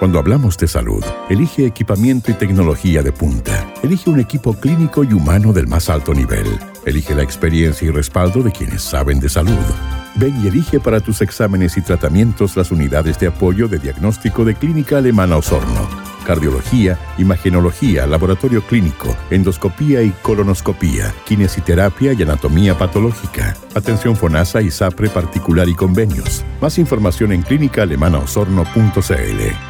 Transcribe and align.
Cuando 0.00 0.18
hablamos 0.18 0.56
de 0.56 0.66
salud, 0.66 1.04
elige 1.28 1.66
equipamiento 1.66 2.30
y 2.30 2.34
tecnología 2.34 3.02
de 3.02 3.12
punta. 3.12 3.70
Elige 3.82 4.08
un 4.08 4.18
equipo 4.18 4.54
clínico 4.54 5.04
y 5.04 5.12
humano 5.12 5.52
del 5.52 5.66
más 5.66 5.90
alto 5.90 6.14
nivel. 6.14 6.58
Elige 6.86 7.14
la 7.14 7.22
experiencia 7.22 7.86
y 7.86 7.90
respaldo 7.90 8.42
de 8.42 8.50
quienes 8.50 8.80
saben 8.80 9.20
de 9.20 9.28
salud. 9.28 9.58
Ven 10.14 10.42
y 10.42 10.46
elige 10.46 10.80
para 10.80 11.00
tus 11.00 11.20
exámenes 11.20 11.76
y 11.76 11.82
tratamientos 11.82 12.56
las 12.56 12.70
unidades 12.70 13.18
de 13.18 13.26
apoyo 13.26 13.68
de 13.68 13.78
diagnóstico 13.78 14.46
de 14.46 14.54
Clínica 14.54 14.96
Alemana 14.96 15.36
Osorno. 15.36 15.86
Cardiología, 16.24 16.98
imagenología, 17.18 18.06
laboratorio 18.06 18.62
clínico, 18.62 19.14
endoscopía 19.28 20.02
y 20.02 20.12
colonoscopía, 20.22 21.14
kinesiterapia 21.26 22.14
y 22.14 22.22
anatomía 22.22 22.78
patológica. 22.78 23.54
Atención 23.74 24.16
FONASA 24.16 24.62
y 24.62 24.70
SAPRE 24.70 25.10
particular 25.10 25.68
y 25.68 25.74
convenios. 25.74 26.42
Más 26.58 26.78
información 26.78 27.32
en 27.32 27.42
clínicaalemanaosorno.cl. 27.42 29.69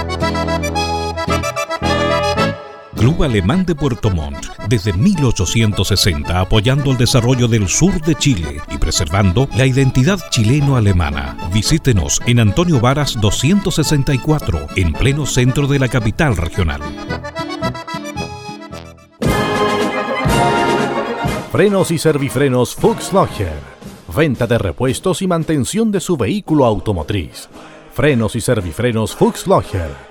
Club 3.01 3.23
Alemán 3.23 3.65
de 3.65 3.73
Puerto 3.73 4.11
Montt, 4.11 4.45
desde 4.67 4.93
1860 4.93 6.39
apoyando 6.39 6.91
el 6.91 6.97
desarrollo 6.97 7.47
del 7.47 7.67
sur 7.67 7.99
de 7.99 8.13
Chile 8.13 8.61
y 8.69 8.77
preservando 8.77 9.49
la 9.57 9.65
identidad 9.65 10.19
chileno-alemana. 10.29 11.49
Visítenos 11.51 12.21
en 12.27 12.39
Antonio 12.39 12.79
Varas 12.79 13.19
264, 13.19 14.67
en 14.75 14.93
pleno 14.93 15.25
centro 15.25 15.65
de 15.65 15.79
la 15.79 15.87
capital 15.87 16.37
regional. 16.37 16.79
Frenos 21.51 21.89
y 21.89 21.97
servifrenos 21.97 22.75
Fuchs 22.75 23.13
Logger. 23.13 23.57
Venta 24.15 24.45
de 24.45 24.59
repuestos 24.59 25.23
y 25.23 25.27
mantención 25.27 25.91
de 25.91 26.01
su 26.01 26.17
vehículo 26.17 26.65
automotriz. 26.65 27.49
Frenos 27.95 28.35
y 28.35 28.41
servifrenos 28.41 29.15
Fuchs 29.15 29.47
Logger 29.47 30.10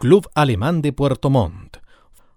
Club 0.00 0.28
Alemán 0.34 0.82
de 0.82 0.92
Puerto 0.92 1.30
Montt. 1.30 1.76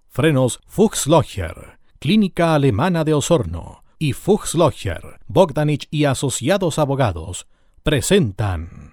Frenos 0.09 0.59
Fuchslogger, 0.67 1.79
Clínica 1.97 2.53
Alemana 2.53 3.03
de 3.03 3.15
Osorno 3.15 3.83
y 3.97 4.13
Fuchslogger, 4.13 5.19
Bogdanich 5.25 5.87
y 5.89 6.05
Asociados 6.05 6.77
Abogados 6.77 7.47
presentan 7.81 8.92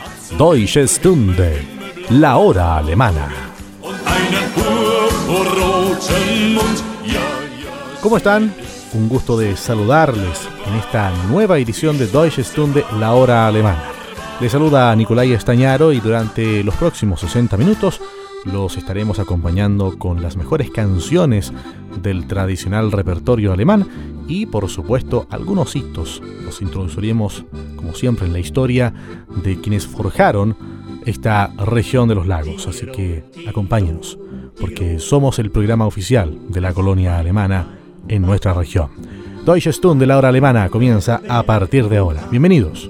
Deutsche 0.37 0.87
Stunde, 0.87 1.61
la 2.09 2.37
hora 2.37 2.77
alemana. 2.77 3.29
¿Cómo 8.01 8.17
están? 8.17 8.53
Un 8.93 9.09
gusto 9.09 9.37
de 9.37 9.55
saludarles 9.55 10.47
en 10.65 10.75
esta 10.75 11.11
nueva 11.29 11.59
edición 11.59 11.97
de 11.97 12.07
Deutsche 12.07 12.43
Stunde, 12.43 12.85
la 12.99 13.13
hora 13.13 13.47
alemana. 13.47 13.83
Les 14.39 14.51
saluda 14.51 14.95
Nicolai 14.95 15.33
Estañaro 15.33 15.91
y 15.91 15.99
durante 15.99 16.63
los 16.63 16.75
próximos 16.75 17.19
60 17.19 17.57
minutos 17.57 18.01
los 18.45 18.77
estaremos 18.77 19.19
acompañando 19.19 19.97
con 19.97 20.21
las 20.21 20.37
mejores 20.37 20.71
canciones 20.71 21.53
del 22.01 22.27
tradicional 22.27 22.91
repertorio 22.91 23.53
alemán 23.53 23.87
y 24.27 24.45
por 24.45 24.69
supuesto 24.69 25.27
algunos 25.29 25.75
hitos. 25.75 26.21
Los 26.43 26.61
introduciremos 26.61 27.45
como 27.75 27.93
siempre 27.93 28.27
en 28.27 28.33
la 28.33 28.39
historia 28.39 28.93
de 29.43 29.59
quienes 29.59 29.87
forjaron 29.87 30.55
esta 31.05 31.47
región 31.57 32.07
de 32.07 32.15
los 32.15 32.27
lagos. 32.27 32.67
Así 32.67 32.85
que 32.87 33.23
acompáñenos 33.47 34.17
porque 34.59 34.99
somos 34.99 35.39
el 35.39 35.51
programa 35.51 35.87
oficial 35.87 36.37
de 36.49 36.61
la 36.61 36.73
colonia 36.73 37.17
alemana 37.17 37.79
en 38.07 38.21
nuestra 38.21 38.53
región. 38.53 38.89
Deutsche 39.45 39.73
Stunde 39.73 40.03
de 40.03 40.07
la 40.07 40.17
hora 40.17 40.29
alemana 40.29 40.69
comienza 40.69 41.21
a 41.27 41.43
partir 41.43 41.89
de 41.89 41.97
ahora. 41.97 42.27
Bienvenidos. 42.29 42.89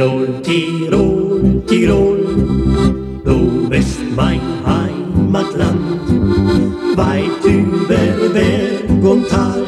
Tirol, 0.00 0.40
Tirol, 0.42 1.62
Tirol, 1.66 2.20
du 3.22 3.68
bist 3.68 4.00
mein 4.16 4.40
Heimatland, 4.64 6.08
weit 6.96 7.44
über 7.44 8.28
Berg 8.32 9.04
und 9.04 9.28
Tal, 9.28 9.62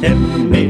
him. 0.00 0.50
Maybe 0.50 0.69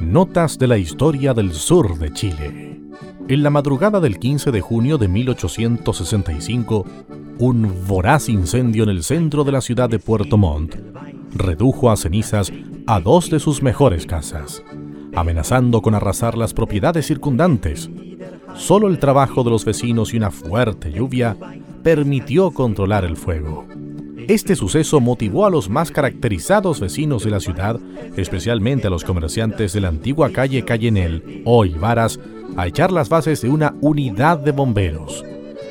Notas 0.00 0.58
de 0.58 0.66
la 0.66 0.78
historia 0.78 1.34
del 1.34 1.52
sur 1.52 1.98
de 1.98 2.14
Chile. 2.14 2.80
En 3.28 3.42
la 3.42 3.50
madrugada 3.50 4.00
del 4.00 4.18
15 4.18 4.50
de 4.50 4.62
junio 4.62 4.96
de 4.96 5.06
1865, 5.06 6.86
un 7.38 7.74
voraz 7.86 8.30
incendio 8.30 8.84
en 8.84 8.88
el 8.88 9.02
centro 9.02 9.44
de 9.44 9.52
la 9.52 9.60
ciudad 9.60 9.90
de 9.90 9.98
Puerto 9.98 10.38
Montt 10.38 10.76
redujo 11.34 11.90
a 11.90 11.96
cenizas 11.98 12.50
a 12.86 13.00
dos 13.00 13.28
de 13.28 13.38
sus 13.38 13.62
mejores 13.62 14.06
casas, 14.06 14.62
amenazando 15.14 15.82
con 15.82 15.94
arrasar 15.94 16.38
las 16.38 16.54
propiedades 16.54 17.06
circundantes. 17.06 17.90
Solo 18.54 18.88
el 18.88 18.98
trabajo 18.98 19.44
de 19.44 19.50
los 19.50 19.66
vecinos 19.66 20.14
y 20.14 20.16
una 20.16 20.30
fuerte 20.30 20.90
lluvia 20.90 21.36
permitió 21.82 22.50
controlar 22.50 23.04
el 23.04 23.18
fuego. 23.18 23.66
Este 24.28 24.54
suceso 24.56 25.00
motivó 25.00 25.46
a 25.46 25.50
los 25.50 25.68
más 25.68 25.90
caracterizados 25.90 26.78
vecinos 26.80 27.24
de 27.24 27.30
la 27.30 27.40
ciudad, 27.40 27.80
especialmente 28.16 28.86
a 28.86 28.90
los 28.90 29.04
comerciantes 29.04 29.72
de 29.72 29.80
la 29.80 29.88
antigua 29.88 30.30
calle 30.30 30.64
Cayenel, 30.64 31.42
hoy 31.44 31.70
Varas, 31.70 32.20
a 32.56 32.66
echar 32.66 32.92
las 32.92 33.08
bases 33.08 33.42
de 33.42 33.48
una 33.48 33.74
unidad 33.80 34.38
de 34.38 34.52
bomberos. 34.52 35.24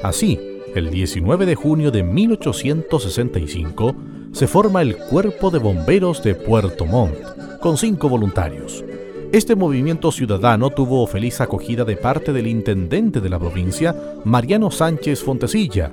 Así, 0.03 0.39
el 0.75 0.89
19 0.89 1.45
de 1.45 1.55
junio 1.55 1.91
de 1.91 2.03
1865, 2.03 3.95
se 4.33 4.47
forma 4.47 4.81
el 4.81 4.97
Cuerpo 4.97 5.51
de 5.51 5.59
Bomberos 5.59 6.23
de 6.23 6.35
Puerto 6.35 6.85
Montt, 6.85 7.17
con 7.59 7.77
cinco 7.77 8.09
voluntarios. 8.09 8.83
Este 9.31 9.55
movimiento 9.55 10.11
ciudadano 10.11 10.71
tuvo 10.71 11.07
feliz 11.07 11.39
acogida 11.39 11.85
de 11.85 11.95
parte 11.95 12.33
del 12.33 12.47
intendente 12.47 13.21
de 13.21 13.29
la 13.29 13.39
provincia, 13.39 13.95
Mariano 14.25 14.71
Sánchez 14.71 15.23
Fontecilla, 15.23 15.89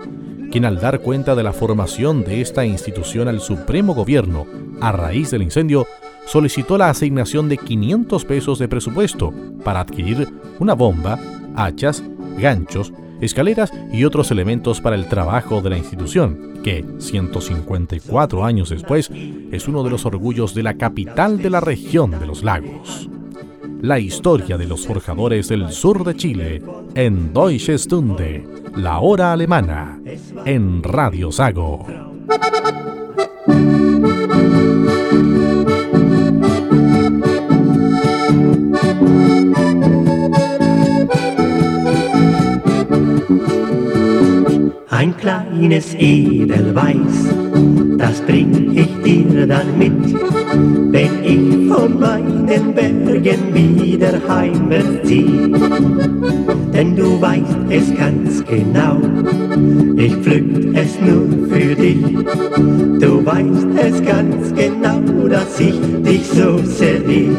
quien 0.51 0.65
al 0.65 0.81
dar 0.81 1.01
cuenta 1.01 1.35
de 1.35 1.43
la 1.43 1.53
formación 1.53 2.25
de 2.25 2.41
esta 2.41 2.65
institución 2.65 3.29
al 3.29 3.41
Supremo 3.41 3.95
Gobierno 3.95 4.47
a 4.81 4.93
raíz 4.93 5.31
del 5.31 5.43
incendio, 5.43 5.87
solicitó 6.27 6.79
la 6.79 6.91
asignación 6.91 7.49
de 7.49 7.59
500 7.59 8.25
pesos 8.25 8.59
de 8.59 8.69
presupuesto 8.69 9.33
para 9.65 9.81
adquirir 9.81 10.29
una 10.59 10.75
bomba, 10.75 11.19
hachas, 11.57 12.03
ganchos, 12.39 12.93
escaleras 13.21 13.73
y 13.93 14.05
otros 14.05 14.31
elementos 14.31 14.81
para 14.81 14.97
el 14.97 15.07
trabajo 15.07 15.61
de 15.61 15.71
la 15.71 15.79
institución, 15.79 16.61
que 16.63 16.85
154 16.99 18.45
años 18.45 18.71
después 18.71 19.11
es 19.51 19.69
uno 19.69 19.83
de 19.83 19.91
los 19.91 20.07
orgullos 20.07 20.55
de 20.55 20.63
la 20.63 20.75
capital 20.75 21.39
de 21.39 21.51
la 21.51 21.61
región 21.61 22.11
de 22.13 22.27
los 22.27 22.43
lagos 22.43 23.09
la 23.81 23.99
historia 23.99 24.57
de 24.57 24.67
los 24.67 24.87
forjadores 24.87 25.49
del 25.49 25.71
sur 25.71 26.05
de 26.05 26.17
Chile 26.17 26.63
en 26.95 27.33
Deutsche 27.33 27.79
Stunde, 27.79 28.45
la 28.77 28.99
hora 28.99 29.33
alemana, 29.33 30.01
en 30.45 30.83
Radio 30.83 31.31
Sago. 31.31 31.87
Ein 44.91 45.17
kleines 45.17 45.95
Edelweiß, 45.95 47.35
das 47.97 48.21
bring 48.23 48.77
ich 48.77 49.03
dir 49.05 49.47
dann 49.47 49.79
mit 49.79 50.48
ich 51.89 51.95
von 51.95 52.01
meinen 52.01 52.75
Bergen 52.75 53.55
wieder 53.55 54.21
heimwärts 54.29 55.09
zieh. 55.09 55.53
Denn 56.73 56.97
du 56.97 57.21
weißt 57.21 57.57
es 57.71 57.95
ganz 57.97 58.45
genau, 58.45 58.99
ich 59.97 60.15
pflück 60.17 60.75
es 60.75 60.99
nur 61.01 61.49
für 61.49 61.75
dich. 61.75 62.03
Du 63.01 63.25
weißt 63.25 63.67
es 63.77 64.05
ganz 64.05 64.55
genau, 64.55 65.29
dass 65.29 65.59
ich 65.61 65.81
dich 66.03 66.27
so 66.29 66.59
sehr 66.65 67.01
lieb. 67.01 67.37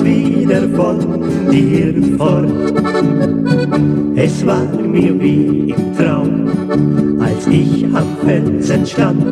Niemals 0.00 0.04
wieder 0.04 0.68
von 0.76 1.50
dir 1.50 1.94
fort. 2.16 2.48
Es 4.16 4.46
war 4.46 4.64
mir 4.64 5.20
wie 5.20 5.70
im 5.70 5.96
Traum, 5.96 7.20
als 7.20 7.46
ich 7.46 7.84
am 7.84 8.06
Felsen 8.24 8.86
stand, 8.86 9.22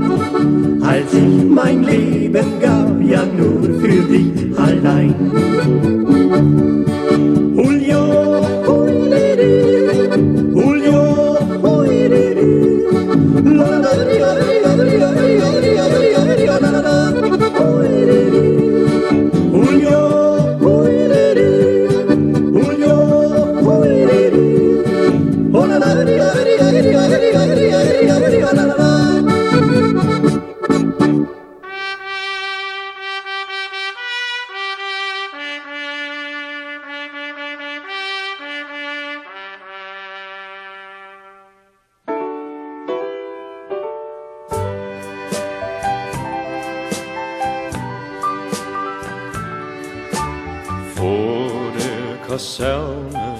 Kaserne, 52.53 53.39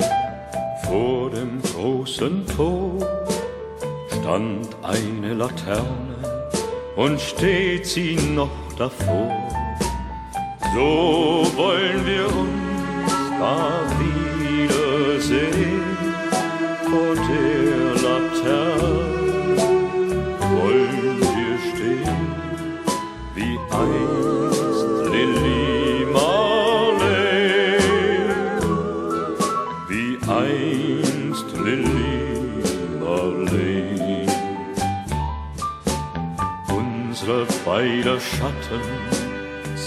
vor 0.87 1.29
dem 1.29 1.61
großen 1.61 2.47
Tor, 2.47 2.97
stand 4.09 4.69
eine 4.83 5.35
Laterne 5.35 6.17
und 6.97 7.21
steht 7.21 7.85
sie 7.87 8.17
noch 8.17 8.49
davor. 8.79 9.37
So 10.75 11.47
wollen 11.57 12.07
wir 12.07 12.25
uns 12.25 13.13
da 13.39 13.83
wiedersehen 14.01 15.72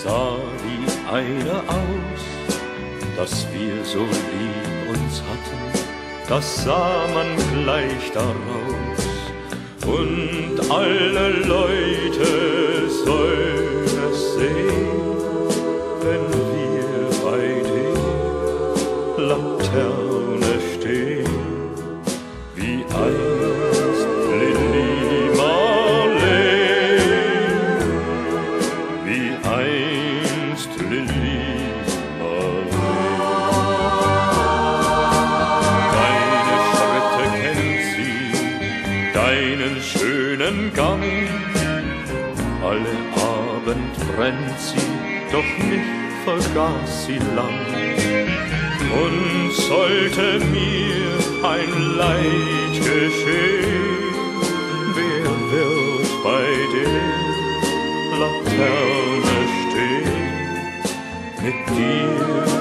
sah 0.05 0.37
wie 0.63 0.85
einer 1.11 1.59
aus, 1.67 2.23
dass 3.17 3.47
wir 3.53 3.83
so 3.83 4.01
lieb 4.01 4.89
uns 4.93 5.21
hatten, 5.27 5.61
das 6.29 6.63
sah 6.63 7.07
man 7.13 7.29
gleich 7.53 8.11
daraus. 8.13 9.01
Und 9.87 10.59
alle 10.69 11.29
Leute 11.55 12.89
sollen 13.05 13.85
es 14.11 14.35
sehen, 14.35 14.84
doch 45.35 45.57
nicht 45.67 46.13
vergaß 46.23 47.05
sie 47.05 47.19
lang. 47.35 47.59
Und 49.03 49.51
sollte 49.53 50.39
mir 50.45 51.07
ein 51.43 51.71
Leid 51.97 52.73
geschehen, 52.73 54.05
wer 54.97 55.29
wird 55.51 56.09
bei 56.23 56.47
der 56.75 57.01
Laterne 58.21 59.37
stehen? 59.59 60.35
Mit 61.43 61.59
dir, 61.75 62.54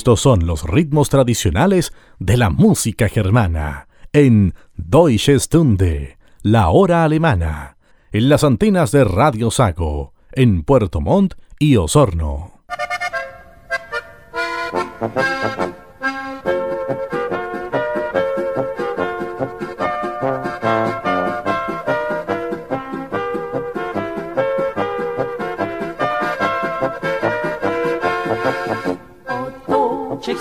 Estos 0.00 0.22
son 0.22 0.46
los 0.46 0.62
ritmos 0.62 1.10
tradicionales 1.10 1.92
de 2.18 2.38
la 2.38 2.48
música 2.48 3.10
germana 3.10 3.86
en 4.14 4.54
Deutsche 4.74 5.38
Stunde, 5.38 6.16
la 6.40 6.70
hora 6.70 7.04
alemana, 7.04 7.76
en 8.10 8.30
las 8.30 8.42
antenas 8.42 8.92
de 8.92 9.04
Radio 9.04 9.50
Sago, 9.50 10.14
en 10.32 10.62
Puerto 10.62 11.02
Montt 11.02 11.34
y 11.58 11.76
Osorno. 11.76 12.62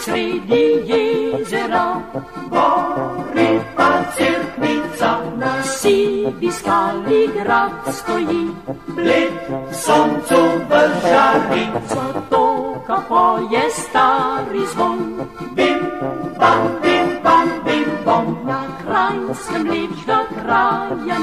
sredi 0.10 0.63
jezera 0.89 2.01
gori 2.54 3.50
pa 3.75 3.89
crkvica. 4.16 5.12
Na 5.38 5.54
sivi 5.63 6.51
grad 7.38 7.72
stoji, 7.98 8.44
bled 8.96 9.34
soncu 9.72 10.42
v 10.70 10.72
žari. 11.06 11.66
Zatoka 11.94 12.98
poje 13.10 13.63
stari 13.72 14.63
zvon, 14.74 15.00
bim 15.56 15.80
bam, 16.39 16.63
bim 16.82 17.08
bim 17.66 17.89
bom. 18.06 18.25
Na 18.46 18.62
kranjskem 18.82 19.63
lepšega 19.72 20.20
kraja. 20.34 21.20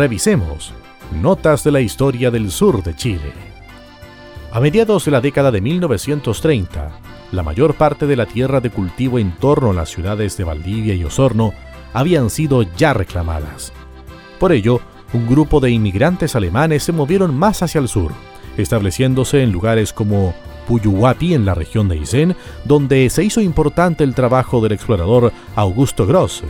Revisemos 0.00 0.72
Notas 1.20 1.62
de 1.62 1.70
la 1.70 1.82
historia 1.82 2.30
del 2.30 2.50
sur 2.50 2.82
de 2.82 2.96
Chile. 2.96 3.34
A 4.50 4.58
mediados 4.58 5.04
de 5.04 5.10
la 5.10 5.20
década 5.20 5.50
de 5.50 5.60
1930, 5.60 6.90
la 7.32 7.42
mayor 7.42 7.74
parte 7.74 8.06
de 8.06 8.16
la 8.16 8.24
tierra 8.24 8.62
de 8.62 8.70
cultivo 8.70 9.18
en 9.18 9.32
torno 9.32 9.72
a 9.72 9.74
las 9.74 9.90
ciudades 9.90 10.38
de 10.38 10.44
Valdivia 10.44 10.94
y 10.94 11.04
Osorno 11.04 11.52
habían 11.92 12.30
sido 12.30 12.62
ya 12.62 12.94
reclamadas. 12.94 13.74
Por 14.38 14.52
ello, 14.52 14.80
un 15.12 15.28
grupo 15.28 15.60
de 15.60 15.70
inmigrantes 15.70 16.34
alemanes 16.34 16.82
se 16.82 16.92
movieron 16.92 17.36
más 17.36 17.62
hacia 17.62 17.82
el 17.82 17.88
sur 17.88 18.12
estableciéndose 18.56 19.42
en 19.42 19.52
lugares 19.52 19.92
como 19.92 20.32
Puyuhuapi 20.66 21.34
en 21.34 21.44
la 21.44 21.54
región 21.54 21.90
de 21.90 21.96
Aysén, 21.96 22.36
donde 22.64 23.10
se 23.10 23.22
hizo 23.22 23.42
importante 23.42 24.02
el 24.02 24.14
trabajo 24.14 24.62
del 24.62 24.72
explorador 24.72 25.30
Augusto 25.56 26.06
Gross, 26.06 26.42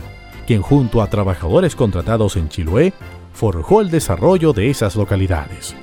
quien 0.47 0.61
junto 0.61 1.01
a 1.01 1.09
trabajadores 1.09 1.75
contratados 1.75 2.37
en 2.37 2.47
Chiloé 2.47 2.93
forjó 3.33 3.81
el 3.81 3.89
desarrollo 3.89 4.53
de 4.53 4.69
esas 4.69 4.95
localidades. 4.95 5.75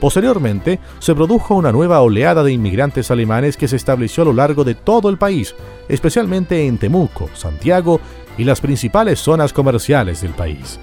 Posteriormente, 0.00 0.80
se 0.98 1.14
produjo 1.14 1.54
una 1.54 1.72
nueva 1.72 2.00
oleada 2.00 2.42
de 2.42 2.52
inmigrantes 2.52 3.10
alemanes 3.10 3.56
que 3.56 3.68
se 3.68 3.76
estableció 3.76 4.22
a 4.22 4.26
lo 4.26 4.32
largo 4.32 4.64
de 4.64 4.74
todo 4.74 5.08
el 5.08 5.16
país, 5.16 5.54
especialmente 5.88 6.66
en 6.66 6.78
Temuco, 6.78 7.30
Santiago 7.34 8.00
y 8.36 8.44
las 8.44 8.60
principales 8.60 9.18
zonas 9.18 9.52
comerciales 9.52 10.20
del 10.20 10.32
país. 10.32 10.78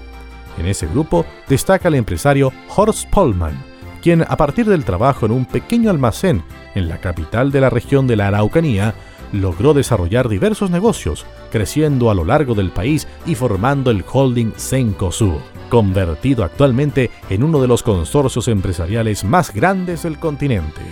En 0.58 0.66
ese 0.66 0.86
grupo 0.86 1.24
destaca 1.48 1.88
el 1.88 1.94
empresario 1.94 2.52
Horst 2.74 3.08
Pollmann, 3.10 3.62
quien 4.02 4.22
a 4.22 4.36
partir 4.36 4.66
del 4.66 4.84
trabajo 4.84 5.26
en 5.26 5.32
un 5.32 5.46
pequeño 5.46 5.90
almacén 5.90 6.42
en 6.74 6.88
la 6.88 6.98
capital 6.98 7.52
de 7.52 7.60
la 7.60 7.70
región 7.70 8.06
de 8.06 8.16
la 8.16 8.28
Araucanía, 8.28 8.94
logró 9.32 9.72
desarrollar 9.72 10.28
diversos 10.28 10.70
negocios, 10.70 11.26
creciendo 11.50 12.10
a 12.10 12.14
lo 12.14 12.24
largo 12.24 12.54
del 12.54 12.70
país 12.70 13.06
y 13.24 13.34
formando 13.34 13.90
el 13.90 14.04
holding 14.10 14.52
Cencosud, 14.56 15.40
convertido 15.72 16.44
actualmente 16.44 17.10
en 17.30 17.42
uno 17.42 17.58
de 17.58 17.66
los 17.66 17.82
consorcios 17.82 18.46
empresariales 18.48 19.24
más 19.24 19.54
grandes 19.54 20.02
del 20.02 20.18
continente. 20.18 20.82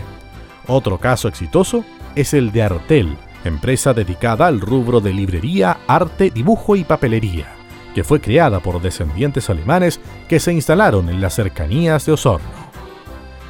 Otro 0.67 0.97
caso 0.97 1.29
exitoso 1.29 1.85
es 2.15 2.33
el 2.33 2.51
de 2.51 2.63
Artel, 2.63 3.19
empresa 3.45 3.93
dedicada 3.93 4.47
al 4.47 4.59
rubro 4.59 5.03
de 5.03 5.13
librería, 5.13 5.81
arte, 5.87 6.31
dibujo 6.31 6.77
y 6.77 6.85
papelería, 6.85 7.49
que 7.95 8.05
fue 8.05 8.23
creada 8.23 8.61
por 8.61 8.81
descendientes 8.81 9.51
alemanes 9.51 10.01
que 10.31 10.41
se 10.41 10.55
instalaron 10.55 11.11
en 11.11 11.21
las 11.21 11.35
cercanías 11.35 12.07
de 12.07 12.13
Osorno. 12.13 12.49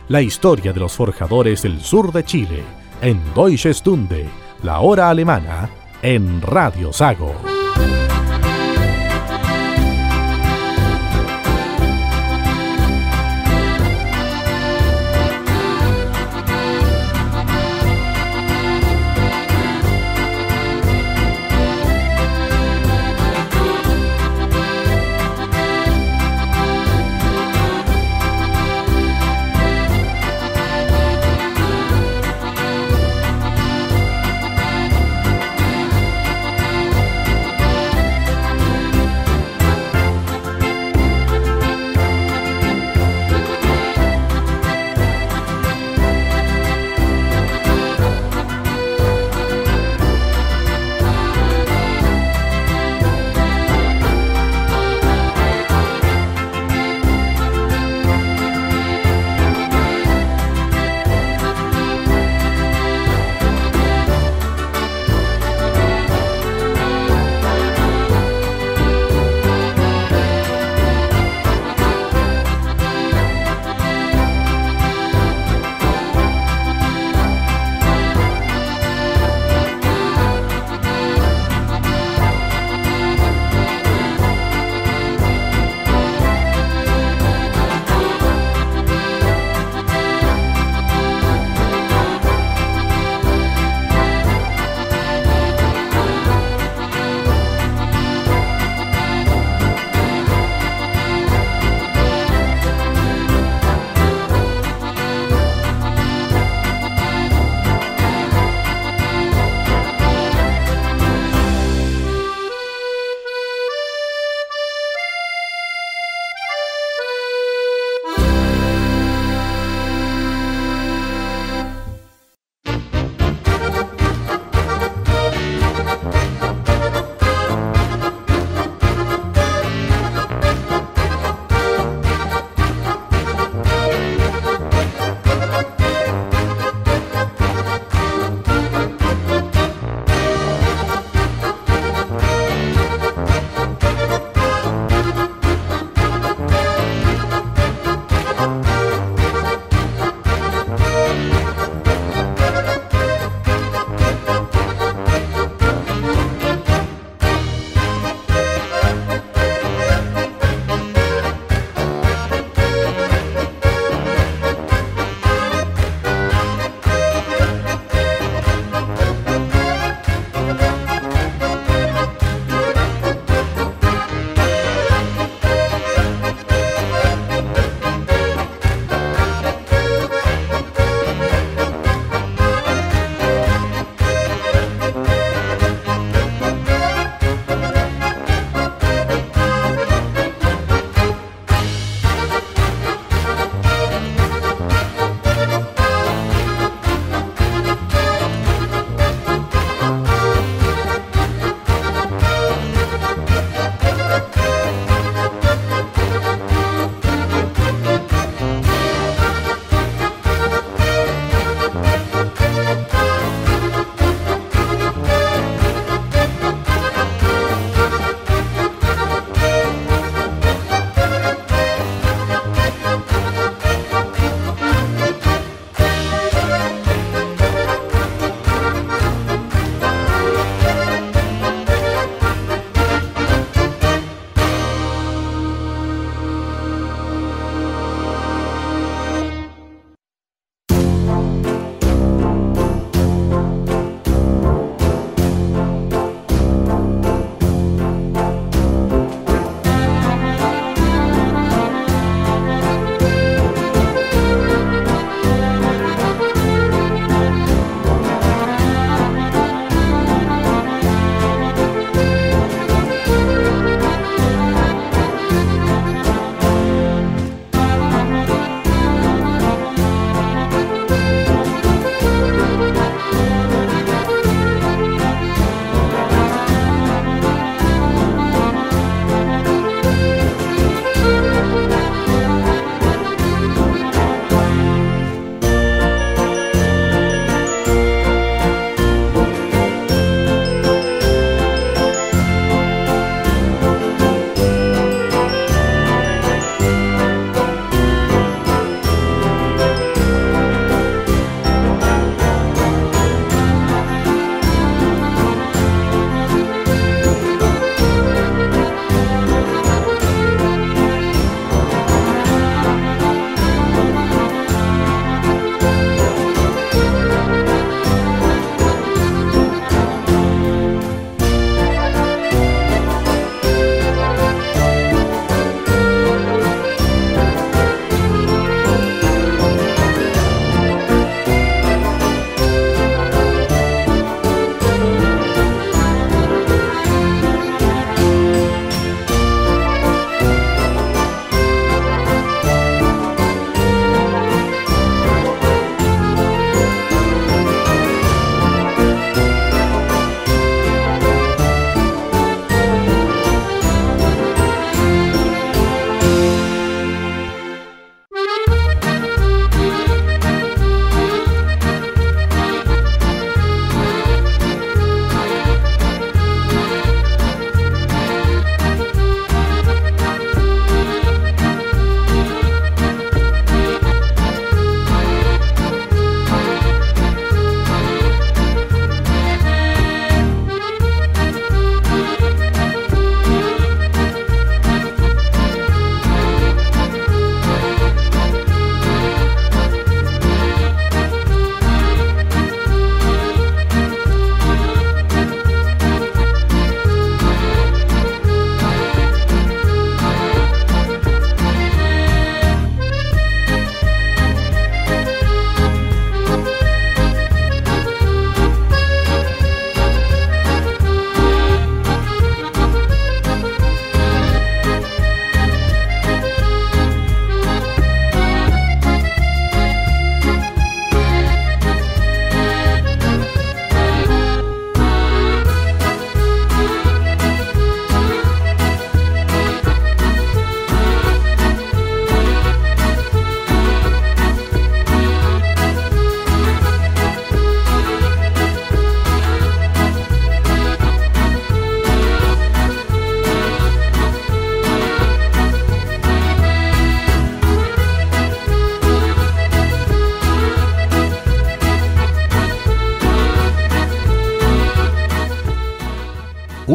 La 0.09 0.23
historia 0.23 0.73
de 0.73 0.81
los 0.81 0.95
forjadores 0.95 1.63
del 1.63 1.81
sur 1.81 2.11
de 2.11 2.25
Chile, 2.25 2.65
en 3.03 3.21
Deutsche 3.37 3.73
Stunde, 3.73 4.29
la 4.65 4.81
hora 4.81 5.09
alemana, 5.09 5.71
en 6.03 6.43
Radio 6.43 6.93
Sago. 6.93 7.37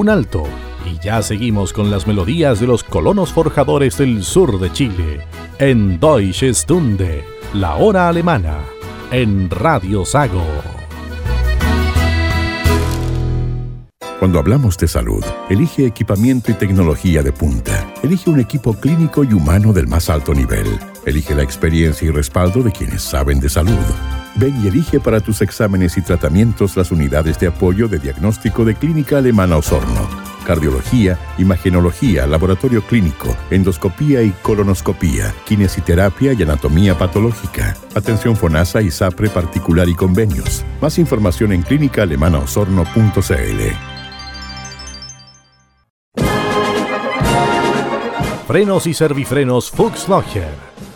Un 0.05 0.09
alto 0.09 0.43
y 0.85 1.03
ya 1.03 1.23
seguimos 1.23 1.73
con 1.73 1.89
las 1.89 2.05
melodías 2.05 2.59
de 2.59 2.67
los 2.67 2.83
colonos 2.83 3.33
forjadores 3.33 3.97
del 3.97 4.23
sur 4.23 4.59
de 4.59 4.71
Chile 4.71 5.25
en 5.57 5.99
Deutsche 5.99 6.53
Stunde, 6.53 7.23
la 7.55 7.73
hora 7.77 8.07
alemana, 8.07 8.59
en 9.09 9.49
Radio 9.49 10.05
Sago. 10.05 10.45
Cuando 14.19 14.37
hablamos 14.37 14.77
de 14.77 14.87
salud, 14.87 15.25
elige 15.49 15.87
equipamiento 15.87 16.51
y 16.51 16.53
tecnología 16.53 17.23
de 17.23 17.31
punta. 17.31 17.91
Elige 18.03 18.29
un 18.29 18.39
equipo 18.39 18.75
clínico 18.75 19.23
y 19.23 19.33
humano 19.33 19.73
del 19.73 19.87
más 19.87 20.11
alto 20.11 20.35
nivel. 20.35 20.67
Elige 21.07 21.33
la 21.33 21.41
experiencia 21.41 22.07
y 22.07 22.11
respaldo 22.11 22.61
de 22.61 22.71
quienes 22.71 23.01
saben 23.01 23.39
de 23.39 23.49
salud. 23.49 23.73
Ven 24.35 24.61
y 24.61 24.67
elige 24.67 24.99
para 24.99 25.21
tus 25.21 25.41
exámenes 25.41 25.97
y 25.97 26.01
tratamientos 26.01 26.75
las 26.75 26.91
unidades 26.91 27.39
de 27.39 27.47
apoyo 27.47 27.87
de 27.87 27.99
diagnóstico 27.99 28.65
de 28.65 28.75
Clínica 28.75 29.19
Alemana 29.19 29.55
Osorno. 29.57 30.09
Cardiología, 30.45 31.17
imagenología, 31.37 32.27
laboratorio 32.27 32.81
clínico, 32.83 33.33
endoscopía 33.49 34.21
y 34.21 34.31
colonoscopía, 34.41 35.33
kinesiterapia 35.45 36.33
y 36.33 36.43
anatomía 36.43 36.97
patológica. 36.97 37.77
Atención 37.95 38.35
FONASA 38.35 38.81
y 38.81 38.91
SAPRE 38.91 39.29
particular 39.29 39.87
y 39.89 39.95
convenios. 39.95 40.65
Más 40.81 40.99
información 40.99 41.53
en 41.53 41.61
clínicaalemanaosorno.cl. 41.63 43.95
Frenos 48.47 48.85
y 48.85 48.93
servifrenos 48.93 49.71
Fuchs 49.71 50.07
Logger. 50.07 50.53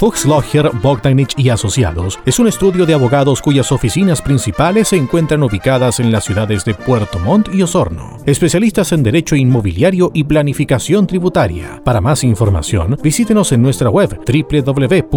Fuchs 0.00 0.24
Logger, 0.24 0.70
Bogdanich 0.80 1.34
y 1.36 1.50
Asociados 1.50 2.18
es 2.24 2.38
un 2.38 2.48
estudio 2.48 2.86
de 2.86 2.94
abogados 2.94 3.42
cuyas 3.42 3.70
oficinas 3.70 4.22
principales 4.22 4.88
se 4.88 4.96
encuentran 4.96 5.42
ubicadas 5.42 6.00
en 6.00 6.10
las 6.10 6.24
ciudades 6.24 6.64
de 6.64 6.72
Puerto 6.72 7.18
Montt 7.18 7.54
y 7.54 7.60
Osorno. 7.60 8.16
Especialistas 8.24 8.92
en 8.92 9.02
derecho 9.02 9.36
inmobiliario 9.36 10.10
y 10.14 10.24
planificación 10.24 11.06
tributaria. 11.06 11.82
Para 11.84 12.00
más 12.00 12.24
información, 12.24 12.96
visítenos 13.02 13.52
en 13.52 13.60
nuestra 13.60 13.90
web 13.90 14.18
www.fba.cl. 14.26 15.10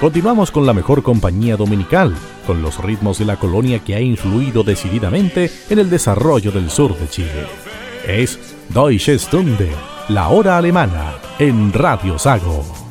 Continuamos 0.00 0.50
con 0.50 0.66
la 0.66 0.74
mejor 0.74 1.02
compañía 1.02 1.56
dominical, 1.56 2.14
con 2.46 2.60
los 2.60 2.78
ritmos 2.84 3.18
de 3.18 3.24
la 3.24 3.36
colonia 3.36 3.78
que 3.78 3.94
ha 3.94 4.02
influido 4.02 4.62
decididamente 4.62 5.50
en 5.70 5.78
el 5.78 5.88
desarrollo 5.88 6.52
del 6.52 6.68
sur 6.68 6.94
de 6.94 7.08
Chile. 7.08 7.46
Es 8.06 8.38
Deutsche 8.68 9.18
Stunde, 9.18 9.70
la 10.08 10.28
hora 10.28 10.58
alemana, 10.58 11.14
en 11.38 11.72
Radio 11.72 12.18
Sago. 12.18 12.83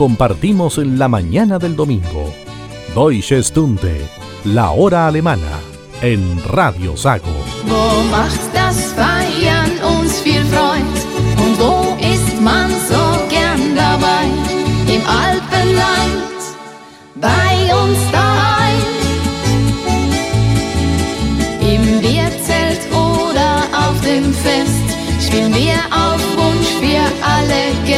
compartimos 0.00 0.78
en 0.78 0.98
la 0.98 1.08
mañana 1.08 1.58
del 1.58 1.76
domingo. 1.76 2.32
Deutsche 2.94 3.42
Stunde, 3.42 4.00
la 4.44 4.70
hora 4.70 5.06
alemana, 5.06 5.60
en 6.00 6.42
Radio 6.42 6.96
Sago. 6.96 7.36
Wo 7.68 8.02
macht 8.10 8.40
das 8.54 8.94
Feiern 8.96 9.72
uns 9.94 10.20
viel 10.20 10.42
Freud? 10.46 10.96
Und 11.42 11.54
wo 11.60 11.98
ist 12.00 12.40
man 12.40 12.70
so 12.88 13.04
gern 13.28 13.76
dabei? 13.76 14.24
Im 14.88 15.02
Alpenland, 15.06 16.38
bei 17.16 17.52
uns 17.82 17.98
daheim. 18.10 18.80
Im 21.60 22.00
Bierzelt 22.00 22.80
oder 22.90 23.50
auf 23.84 24.00
dem 24.00 24.32
Fest 24.32 24.86
spielen 25.26 25.54
wir 25.54 25.76
auf 25.92 26.22
Wunsch 26.38 26.70
für 26.80 27.04
alle 27.22 27.89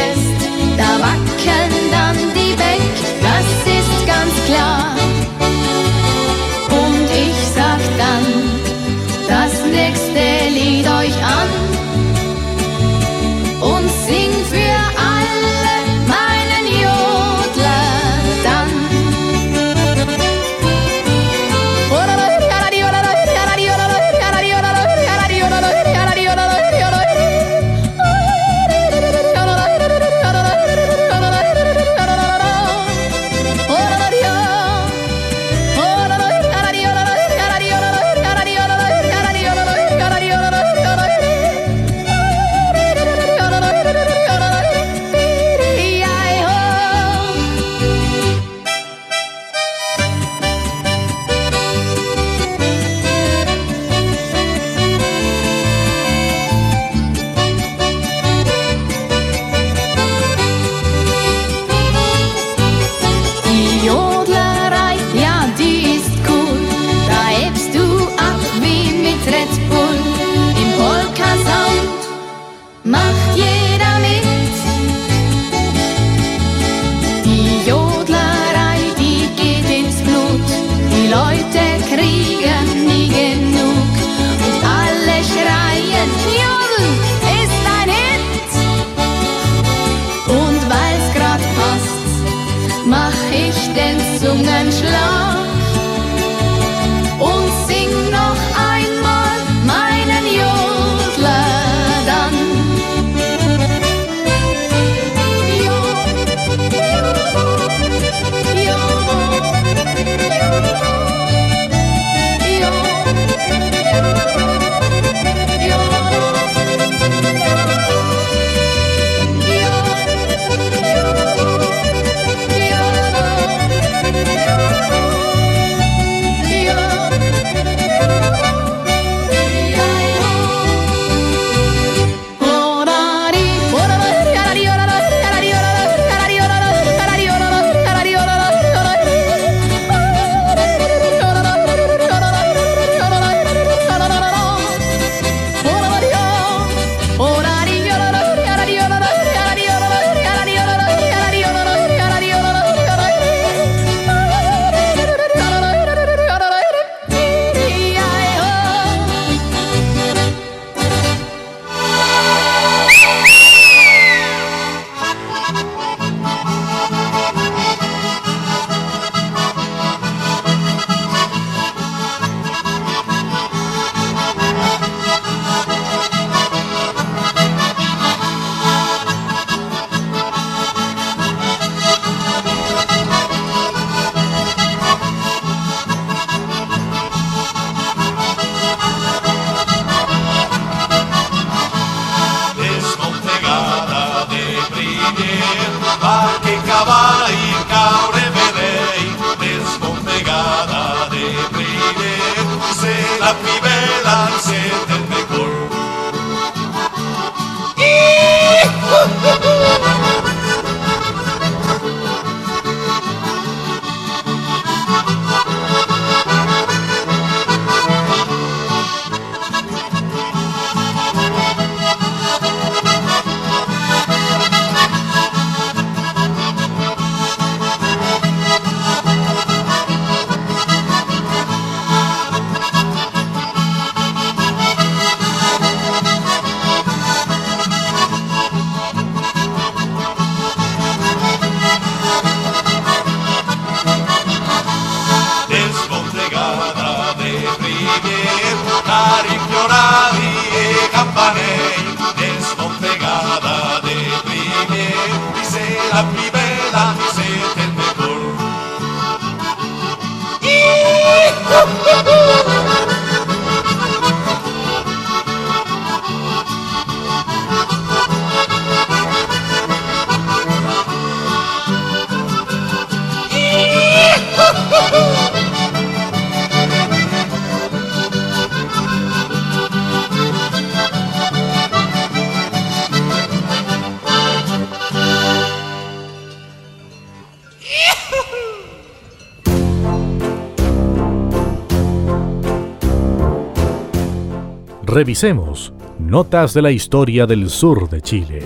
Revisemos 294.93 295.73
Notas 295.97 296.53
de 296.53 296.61
la 296.61 296.69
historia 296.69 297.25
del 297.25 297.49
sur 297.49 297.89
de 297.89 297.99
Chile, 297.99 298.43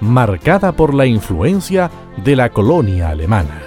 marcada 0.00 0.70
por 0.70 0.94
la 0.94 1.06
influencia 1.06 1.90
de 2.24 2.36
la 2.36 2.50
colonia 2.50 3.08
alemana. 3.08 3.60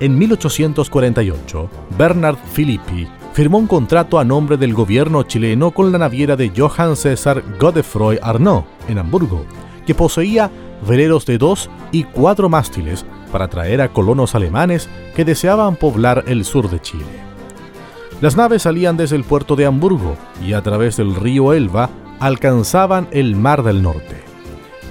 En 0.00 0.18
1848, 0.18 1.70
Bernard 1.96 2.36
Philippi 2.54 3.08
firmó 3.32 3.56
un 3.56 3.66
contrato 3.66 4.18
a 4.18 4.24
nombre 4.24 4.58
del 4.58 4.74
gobierno 4.74 5.22
chileno 5.22 5.70
con 5.70 5.90
la 5.90 5.96
naviera 5.96 6.36
de 6.36 6.52
Johann 6.54 6.96
César 6.96 7.42
Godefroy 7.58 8.18
Arnaud 8.22 8.64
en 8.88 8.98
Hamburgo, 8.98 9.46
que 9.86 9.94
poseía 9.94 10.50
veleros 10.86 11.24
de 11.24 11.38
dos 11.38 11.70
y 11.92 12.04
cuatro 12.04 12.50
mástiles 12.50 13.06
para 13.32 13.48
traer 13.48 13.80
a 13.80 13.88
colonos 13.88 14.34
alemanes 14.34 14.90
que 15.16 15.24
deseaban 15.24 15.76
poblar 15.76 16.24
el 16.26 16.44
sur 16.44 16.68
de. 16.68 16.83
Las 18.24 18.38
naves 18.38 18.62
salían 18.62 18.96
desde 18.96 19.16
el 19.16 19.24
puerto 19.24 19.54
de 19.54 19.66
Hamburgo 19.66 20.16
y 20.42 20.54
a 20.54 20.62
través 20.62 20.96
del 20.96 21.14
río 21.14 21.52
Elba 21.52 21.90
alcanzaban 22.20 23.06
el 23.10 23.36
Mar 23.36 23.62
del 23.62 23.82
Norte. 23.82 24.22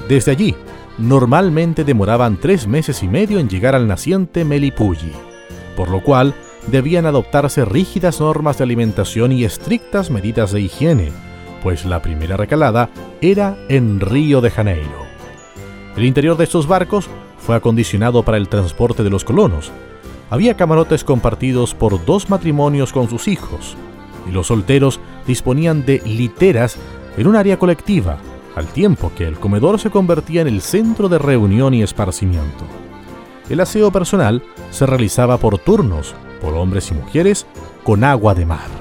Desde 0.07 0.33
allí, 0.33 0.53
normalmente 0.99 1.83
demoraban 1.83 2.37
tres 2.37 2.67
meses 2.67 3.01
y 3.01 3.07
medio 3.07 3.39
en 3.39 3.49
llegar 3.49 3.73
al 3.73 3.87
naciente 3.87 4.45
Melipulli, 4.45 5.13
por 5.75 5.89
lo 5.89 6.03
cual 6.03 6.35
debían 6.67 7.07
adoptarse 7.07 7.65
rígidas 7.65 8.19
normas 8.19 8.59
de 8.59 8.65
alimentación 8.65 9.31
y 9.31 9.45
estrictas 9.45 10.11
medidas 10.11 10.51
de 10.51 10.61
higiene, 10.61 11.11
pues 11.63 11.85
la 11.85 12.03
primera 12.03 12.37
recalada 12.37 12.91
era 13.19 13.57
en 13.67 13.99
Río 13.99 14.41
de 14.41 14.51
Janeiro. 14.51 15.07
El 15.97 16.05
interior 16.05 16.37
de 16.37 16.43
estos 16.43 16.67
barcos 16.67 17.09
fue 17.39 17.55
acondicionado 17.55 18.21
para 18.21 18.37
el 18.37 18.47
transporte 18.47 19.01
de 19.01 19.09
los 19.09 19.23
colonos. 19.23 19.71
Había 20.33 20.57
camarotes 20.57 21.03
compartidos 21.03 21.75
por 21.75 22.03
dos 22.05 22.31
matrimonios 22.31 22.91
con 22.91 23.07
sus 23.07 23.27
hijos, 23.27 23.77
y 24.27 24.31
los 24.31 24.47
solteros 24.47 24.99
disponían 25.27 25.85
de 25.85 26.01
literas 26.07 26.77
en 27.17 27.27
un 27.27 27.35
área 27.35 27.59
colectiva, 27.59 28.17
al 28.55 28.65
tiempo 28.65 29.11
que 29.15 29.27
el 29.27 29.37
comedor 29.37 29.79
se 29.79 29.91
convertía 29.91 30.41
en 30.41 30.47
el 30.47 30.61
centro 30.61 31.07
de 31.07 31.19
reunión 31.19 31.75
y 31.75 31.83
esparcimiento. 31.83 32.65
El 33.47 33.59
aseo 33.59 33.91
personal 33.91 34.41
se 34.71 34.87
realizaba 34.87 35.37
por 35.37 35.59
turnos, 35.59 36.15
por 36.41 36.55
hombres 36.55 36.89
y 36.89 36.95
mujeres, 36.95 37.45
con 37.83 38.03
agua 38.03 38.33
de 38.33 38.47
mar. 38.47 38.71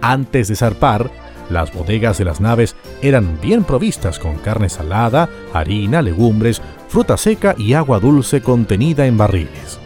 Antes 0.00 0.46
de 0.46 0.54
zarpar, 0.54 1.10
las 1.50 1.74
bodegas 1.74 2.18
de 2.18 2.24
las 2.24 2.40
naves 2.40 2.76
eran 3.02 3.40
bien 3.42 3.64
provistas 3.64 4.20
con 4.20 4.36
carne 4.36 4.68
salada, 4.68 5.28
harina, 5.52 6.02
legumbres, 6.02 6.62
fruta 6.86 7.16
seca 7.16 7.56
y 7.58 7.72
agua 7.72 7.98
dulce 7.98 8.42
contenida 8.42 9.06
en 9.06 9.18
barriles. 9.18 9.80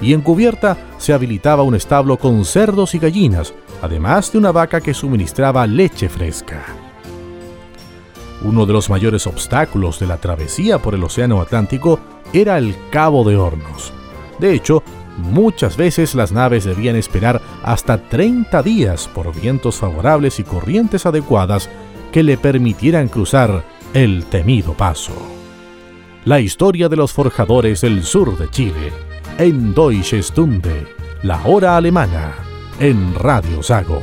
Y 0.00 0.12
en 0.12 0.20
cubierta 0.20 0.76
se 0.98 1.12
habilitaba 1.12 1.62
un 1.62 1.74
establo 1.74 2.18
con 2.18 2.44
cerdos 2.44 2.94
y 2.94 2.98
gallinas, 2.98 3.54
además 3.82 4.32
de 4.32 4.38
una 4.38 4.52
vaca 4.52 4.80
que 4.80 4.94
suministraba 4.94 5.66
leche 5.66 6.08
fresca. 6.08 6.64
Uno 8.42 8.66
de 8.66 8.72
los 8.72 8.90
mayores 8.90 9.26
obstáculos 9.26 9.98
de 9.98 10.06
la 10.06 10.18
travesía 10.18 10.78
por 10.78 10.94
el 10.94 11.04
Océano 11.04 11.40
Atlántico 11.40 11.98
era 12.32 12.58
el 12.58 12.76
Cabo 12.90 13.24
de 13.24 13.36
Hornos. 13.36 13.92
De 14.38 14.52
hecho, 14.52 14.82
Muchas 15.16 15.76
veces 15.76 16.14
las 16.14 16.32
naves 16.32 16.64
debían 16.64 16.96
esperar 16.96 17.40
hasta 17.62 17.98
30 17.98 18.62
días 18.62 19.08
por 19.08 19.34
vientos 19.34 19.76
favorables 19.76 20.40
y 20.40 20.44
corrientes 20.44 21.06
adecuadas 21.06 21.70
que 22.12 22.22
le 22.22 22.36
permitieran 22.36 23.08
cruzar 23.08 23.64
el 23.92 24.24
temido 24.26 24.74
paso. 24.74 25.14
La 26.24 26.40
historia 26.40 26.88
de 26.88 26.96
los 26.96 27.12
forjadores 27.12 27.82
del 27.82 28.02
sur 28.02 28.36
de 28.36 28.50
Chile, 28.50 28.92
en 29.38 29.74
Deutsche 29.74 30.22
Stunde, 30.22 30.86
la 31.22 31.40
hora 31.44 31.76
alemana, 31.76 32.34
en 32.78 33.14
Radio 33.16 33.62
Sago. 33.62 34.02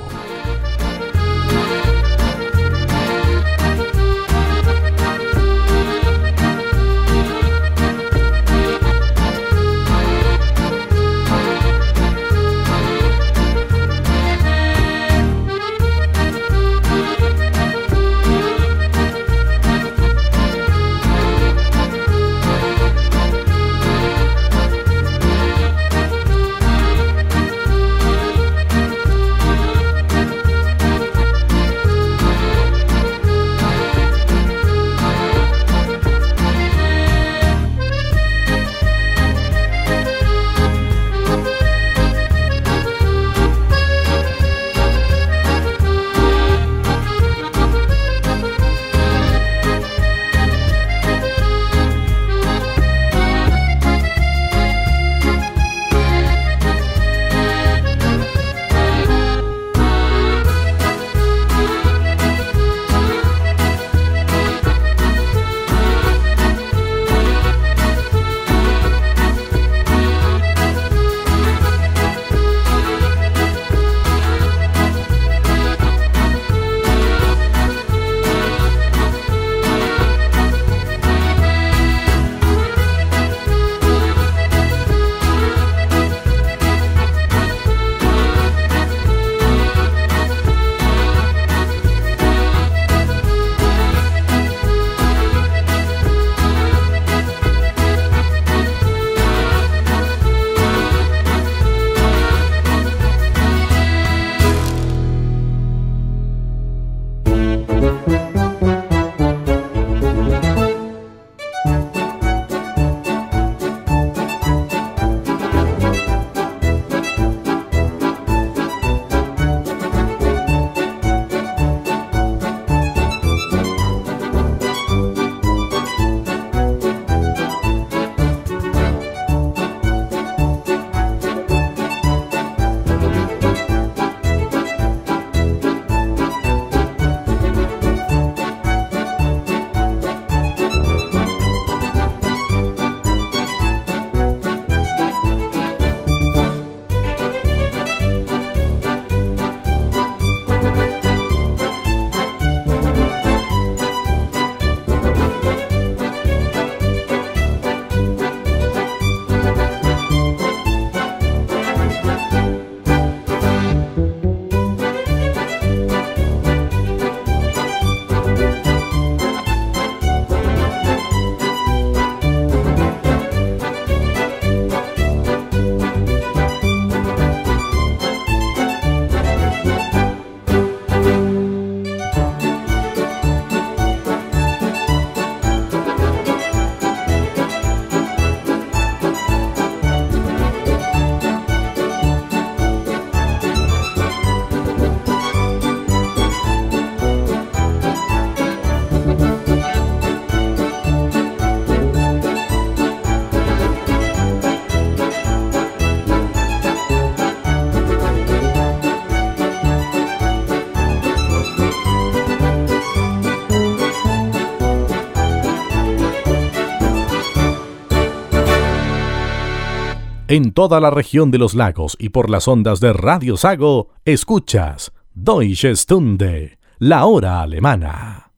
En 220.32 220.54
toda 220.54 220.80
la 220.80 220.90
región 220.90 221.30
de 221.30 221.38
los 221.38 221.56
lagos 221.56 221.98
y 222.00 222.08
por 222.08 222.30
las 222.30 222.48
ondas 222.48 222.80
de 222.80 222.94
Radio 222.94 223.36
Sago, 223.36 223.90
escuchas 224.06 224.94
Deutsche 225.14 225.76
Stunde, 225.76 226.58
la 226.80 227.04
hora 227.04 227.42
alemana. 227.42 228.32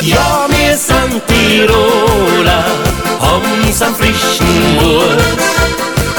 Ja, 0.00 0.46
wir 0.50 0.76
sind 0.76 1.26
Tiroler, 1.26 2.64
haben's 3.20 3.82
am 3.82 3.94
frischen 3.96 4.76
Mut. 4.76 5.18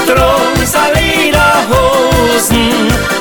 Drum 0.08 0.60
Lederhosen 0.94 2.70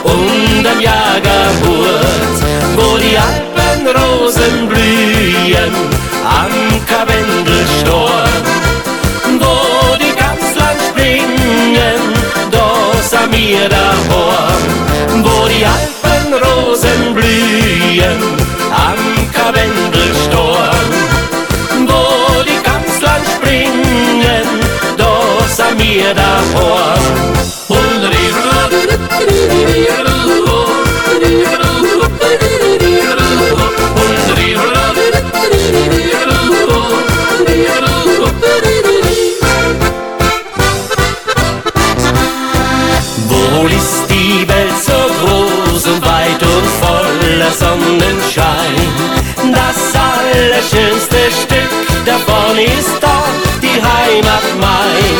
und 0.03 0.67
ein 0.67 0.81
Jagerhut, 0.81 2.37
wo 2.75 2.99
die 2.99 3.17
Alpenrosen 3.17 4.67
blühen 4.67 4.78
am 5.57 6.53
Karwendelstorm, 6.87 8.43
wo 9.41 9.97
die 9.97 10.15
ganz 10.15 10.55
lang 10.57 10.77
springen, 10.91 12.01
da 12.51 12.69
sind 13.03 13.33
wir 13.33 13.69
daheim, 13.69 15.25
wo 15.25 15.49
die 15.49 15.65
Alpenrosen 15.65 17.15
blühen 17.15 18.21
am 18.73 19.33
Karwendelstorm, 19.33 20.89
wo 21.87 22.43
die 22.43 22.61
ganz 22.63 23.01
lang 23.01 23.23
springen, 23.37 24.47
da 24.97 25.47
sind 25.47 25.79
wir 25.79 26.15
daheim. 26.15 26.78
Allerschönste 50.39 51.19
Stück 51.43 51.71
davon 52.07 52.57
ist 52.59 52.97
doch 53.01 53.29
die 53.61 53.81
Heimat 53.83 54.47
mein. 54.61 55.17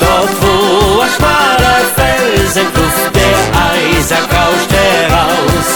Dort 0.00 0.30
wo 0.40 1.00
ein 1.00 1.08
schmaler 1.16 1.80
Felsenkluft 1.96 3.10
der 3.14 3.38
Eiser 3.72 4.22
kauscht 4.36 4.72
heraus. 4.72 5.68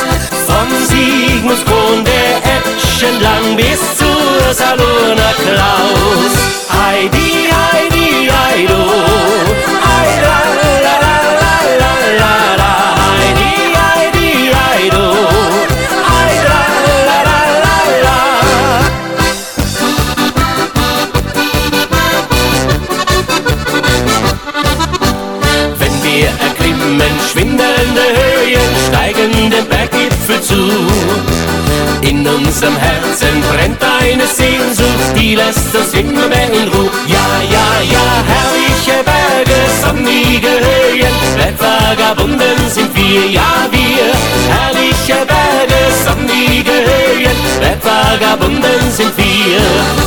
Von 0.46 0.68
Sigmundskron 0.88 2.04
der 2.04 2.36
Etschen 2.56 3.20
lang 3.20 3.56
bis 3.56 3.80
zur 3.98 4.54
Salurner 4.54 5.34
Klaus. 5.44 6.34
Heidi, 6.70 7.50
Heidi, 7.50 8.30
Heido, 8.30 8.82
unserem 32.56 32.76
Herzen 32.78 33.42
brennt 33.52 33.82
eine 33.82 34.26
Sehnsucht, 34.26 35.12
die 35.14 35.34
lässt 35.34 35.74
uns 35.74 35.92
immer 35.92 36.26
mehr 36.26 36.50
in 36.50 36.68
Ruhe. 36.68 36.90
Ja, 37.06 37.42
ja, 37.50 37.68
ja, 37.82 38.06
herrliche 38.32 39.04
Berge, 39.04 39.58
sonnige 39.82 40.48
Höhen, 40.48 41.14
Bergvagabunden 41.36 42.70
sind 42.70 42.94
wir, 42.96 43.26
ja 43.26 43.68
wir. 43.70 44.08
Herrliche 44.48 45.26
Berge, 45.26 45.80
sonnige 46.02 46.72
Höhen, 46.72 47.36
Bergvagabunden 47.60 48.90
sind 48.90 49.14
Tirol, 49.16 50.05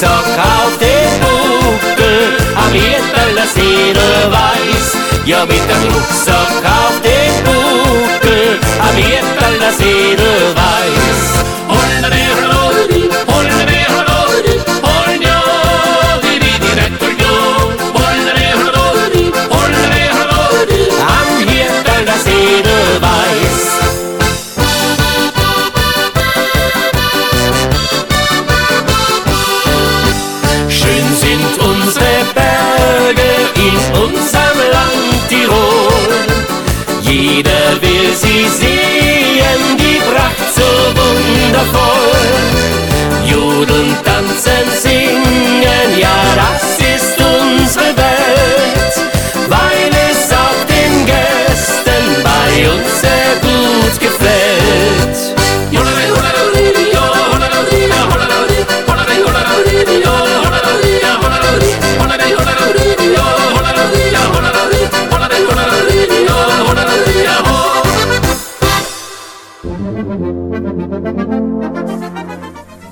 dem 0.00 0.08
Rucksack 0.08 0.38
auf 0.38 0.78
dem 0.78 1.20
Buckel, 1.20 2.36
am 2.54 2.74
Erdbeller 2.74 3.46
Seele 3.54 4.30
weiß. 4.30 4.96
Ja, 5.24 5.44
mit 5.44 5.58
dem 5.58 5.92
Rucksack 5.92 6.47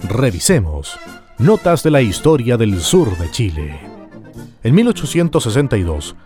Revisemos. 0.09 0.99
Notas 1.39 1.83
de 1.83 1.91
la 1.91 2.01
historia 2.01 2.57
del 2.57 2.81
sur 2.81 3.17
de 3.19 3.31
Chile. 3.31 3.81
En 4.63 4.75
1862, 4.75 6.17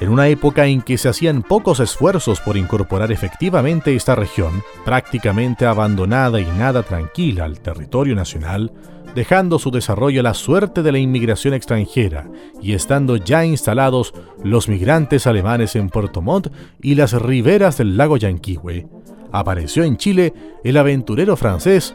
En 0.00 0.08
una 0.08 0.28
época 0.28 0.66
en 0.66 0.80
que 0.80 0.96
se 0.96 1.10
hacían 1.10 1.42
pocos 1.42 1.78
esfuerzos 1.78 2.40
por 2.40 2.56
incorporar 2.56 3.12
efectivamente 3.12 3.94
esta 3.94 4.14
región, 4.14 4.62
prácticamente 4.84 5.66
abandonada 5.66 6.40
y 6.40 6.46
nada 6.46 6.82
tranquila 6.82 7.44
al 7.44 7.60
territorio 7.60 8.14
nacional, 8.14 8.72
dejando 9.14 9.58
su 9.58 9.70
desarrollo 9.70 10.20
a 10.20 10.24
la 10.24 10.34
suerte 10.34 10.82
de 10.82 10.92
la 10.92 10.98
inmigración 10.98 11.52
extranjera 11.52 12.30
y 12.62 12.72
estando 12.72 13.16
ya 13.16 13.44
instalados 13.44 14.14
los 14.42 14.68
migrantes 14.68 15.26
alemanes 15.26 15.76
en 15.76 15.90
Puerto 15.90 16.22
Montt 16.22 16.48
y 16.80 16.94
las 16.94 17.12
riberas 17.12 17.76
del 17.76 17.98
lago 17.98 18.16
Yanquihue, 18.16 18.88
apareció 19.32 19.84
en 19.84 19.98
Chile 19.98 20.32
el 20.64 20.78
aventurero 20.78 21.36
francés 21.36 21.94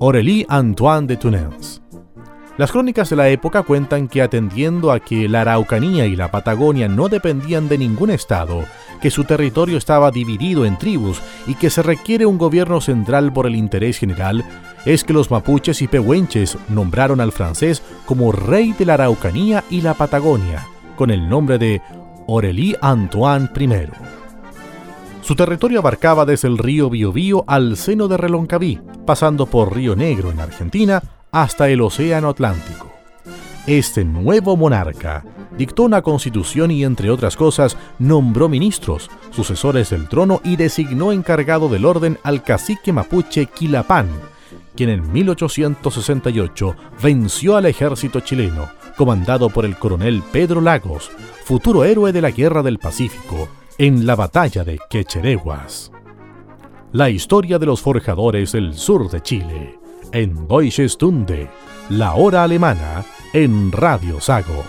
Aurélie 0.00 0.46
Antoine 0.48 1.08
de 1.08 1.16
Tunens. 1.16 1.82
Las 2.56 2.70
crónicas 2.70 3.10
de 3.10 3.16
la 3.16 3.28
época 3.30 3.64
cuentan 3.64 4.06
que 4.06 4.22
atendiendo 4.22 4.92
a 4.92 5.00
que 5.00 5.28
la 5.28 5.40
Araucanía 5.40 6.06
y 6.06 6.14
la 6.14 6.30
Patagonia 6.30 6.86
no 6.86 7.08
dependían 7.08 7.68
de 7.68 7.78
ningún 7.78 8.10
estado, 8.10 8.64
que 9.00 9.10
su 9.10 9.24
territorio 9.24 9.76
estaba 9.76 10.12
dividido 10.12 10.64
en 10.64 10.78
tribus 10.78 11.20
y 11.48 11.56
que 11.56 11.68
se 11.68 11.82
requiere 11.82 12.26
un 12.26 12.38
gobierno 12.38 12.80
central 12.80 13.32
por 13.32 13.46
el 13.46 13.56
interés 13.56 13.98
general, 13.98 14.44
es 14.84 15.02
que 15.02 15.12
los 15.12 15.32
mapuches 15.32 15.82
y 15.82 15.88
pehuenches 15.88 16.56
nombraron 16.68 17.20
al 17.20 17.32
francés 17.32 17.82
como 18.06 18.30
rey 18.30 18.74
de 18.78 18.84
la 18.84 18.94
Araucanía 18.94 19.64
y 19.68 19.80
la 19.80 19.94
Patagonia, 19.94 20.64
con 20.94 21.10
el 21.10 21.28
nombre 21.28 21.58
de 21.58 21.82
Aurélie 22.28 22.76
Antoine 22.80 23.48
I. 23.58 24.17
Su 25.28 25.36
territorio 25.36 25.80
abarcaba 25.80 26.24
desde 26.24 26.48
el 26.48 26.56
río 26.56 26.88
Biobío 26.88 27.44
al 27.46 27.76
seno 27.76 28.08
de 28.08 28.16
Reloncaví, 28.16 28.80
pasando 29.04 29.44
por 29.44 29.76
Río 29.76 29.94
Negro 29.94 30.30
en 30.30 30.40
Argentina, 30.40 31.02
hasta 31.30 31.68
el 31.68 31.82
Océano 31.82 32.30
Atlántico. 32.30 32.90
Este 33.66 34.06
nuevo 34.06 34.56
monarca 34.56 35.26
dictó 35.58 35.82
una 35.82 36.00
constitución 36.00 36.70
y, 36.70 36.82
entre 36.82 37.10
otras 37.10 37.36
cosas, 37.36 37.76
nombró 37.98 38.48
ministros, 38.48 39.10
sucesores 39.28 39.90
del 39.90 40.08
trono 40.08 40.40
y 40.44 40.56
designó 40.56 41.12
encargado 41.12 41.68
del 41.68 41.84
orden 41.84 42.18
al 42.22 42.42
cacique 42.42 42.90
mapuche 42.94 43.44
Quilapán, 43.54 44.08
quien 44.74 44.88
en 44.88 45.12
1868 45.12 46.74
venció 47.02 47.58
al 47.58 47.66
ejército 47.66 48.20
chileno, 48.20 48.70
comandado 48.96 49.50
por 49.50 49.66
el 49.66 49.76
coronel 49.76 50.22
Pedro 50.32 50.62
Lagos, 50.62 51.10
futuro 51.44 51.84
héroe 51.84 52.14
de 52.14 52.22
la 52.22 52.30
Guerra 52.30 52.62
del 52.62 52.78
Pacífico, 52.78 53.50
en 53.78 54.06
la 54.06 54.16
batalla 54.16 54.64
de 54.64 54.78
Quechereguas. 54.90 55.92
La 56.92 57.10
historia 57.10 57.60
de 57.60 57.66
los 57.66 57.80
forjadores 57.80 58.52
del 58.52 58.74
sur 58.74 59.08
de 59.08 59.22
Chile, 59.22 59.78
en 60.12 60.48
Deutsche 60.48 60.88
Stunde, 60.88 61.48
la 61.88 62.14
hora 62.14 62.42
alemana, 62.42 63.04
en 63.32 63.70
Radio 63.70 64.20
Sago. 64.20 64.64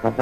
Otoček 0.00 0.16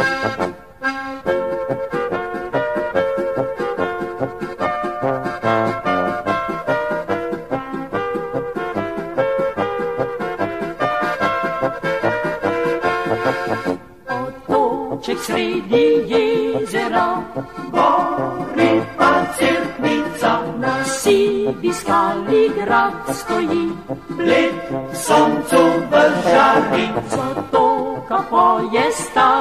sredi 15.22 16.10
jezera, 16.10 17.22
gori 17.70 18.82
pa 18.98 19.22
cerkvica, 19.38 20.42
na 20.58 20.82
sivi 20.84 21.72
skali 21.72 22.50
grad 22.58 23.06
stoji, 23.14 23.70
bled 24.10 24.54
soncu 24.90 25.62
v 25.90 25.92
žari, 26.26 26.86
zatoka 27.06 28.18
poje 28.30 28.90
stari. 28.90 29.37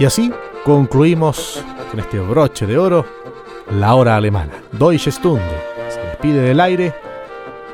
Y 0.00 0.04
así 0.04 0.32
concluimos 0.64 1.64
con 1.90 1.98
este 1.98 2.20
broche 2.20 2.66
de 2.66 2.78
oro 2.78 3.04
la 3.78 3.94
hora 3.94 4.16
alemana. 4.16 4.52
Deutsche 4.72 5.10
Stunde 5.10 5.42
se 5.88 6.00
despide 6.00 6.40
del 6.42 6.60
aire 6.60 6.94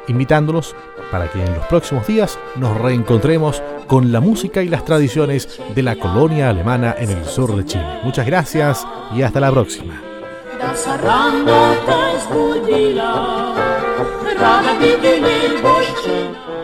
invitándolos 0.09 0.75
para 1.11 1.29
que 1.31 1.43
en 1.43 1.55
los 1.55 1.67
próximos 1.67 2.07
días 2.07 2.39
nos 2.57 2.77
reencontremos 2.79 3.63
con 3.87 4.13
la 4.13 4.21
música 4.21 4.63
y 4.63 4.69
las 4.69 4.85
tradiciones 4.85 5.61
de 5.75 5.83
la 5.83 5.97
colonia 5.97 6.51
alemana 6.51 6.95
en 6.99 7.11
el 7.11 7.25
sur 7.25 7.55
de 7.55 7.65
Chile. 7.65 8.01
Muchas 8.03 8.27
gracias 8.27 8.87
y 9.15 9.23
hasta 9.23 9.41
la 9.41 9.51
próxima. 9.51 10.01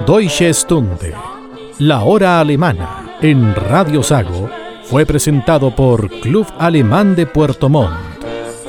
Deutsche 0.07 0.55
Stunde, 0.55 1.15
la 1.79 2.03
hora 2.03 2.41
alemana 2.41 3.17
en 3.21 3.55
Radio 3.55 4.03
Sago, 4.03 4.51
fue 4.85 5.07
presentado 5.07 5.75
por 5.75 6.09
Club 6.21 6.47
Alemán 6.59 7.15
de 7.15 7.27
Puerto 7.27 7.69
Montt, 7.69 8.10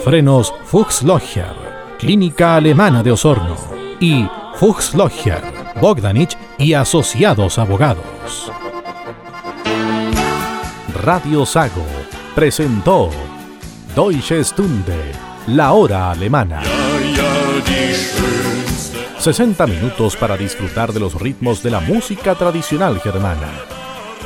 Frenos 0.04 0.52
Fuchslocher, 0.66 1.54
Clínica 2.00 2.56
Alemana 2.56 3.04
de 3.04 3.12
Osorno 3.12 3.56
y 4.00 4.28
Fuchslocher, 4.56 5.44
Bogdanich 5.80 6.36
y 6.58 6.74
Asociados 6.74 7.60
Abogados. 7.60 8.52
Radio 11.04 11.46
Sago 11.46 11.86
presentó 12.34 13.12
Deutsche 13.96 14.44
Stunde, 14.44 15.12
la 15.46 15.74
hora 15.74 16.10
alemana. 16.10 16.64
60 19.20 19.68
minutos 19.68 20.16
para 20.16 20.36
disfrutar 20.36 20.94
de 20.94 21.00
los 21.00 21.14
ritmos 21.14 21.62
de 21.62 21.70
la 21.70 21.80
música 21.80 22.34
tradicional 22.34 23.00
germana, 23.00 23.52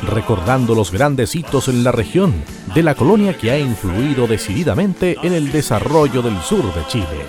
recordando 0.02 0.74
los 0.74 0.90
grandes 0.90 1.34
hitos 1.34 1.68
en 1.68 1.84
la 1.84 1.92
región 1.92 2.34
de 2.74 2.82
la 2.82 2.94
colonia 2.94 3.36
que 3.36 3.50
ha 3.50 3.58
influido 3.58 4.26
decididamente 4.26 5.16
en 5.22 5.32
el 5.32 5.52
desarrollo 5.52 6.22
del 6.22 6.40
sur 6.42 6.62
de 6.74 6.86
Chile. 6.86 7.26